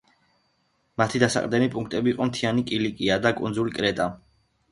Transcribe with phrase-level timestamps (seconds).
[1.01, 4.09] მათი დასაყრდენი პუნქტები იყო მთიანი კილიკია და კუნძული კრეტა.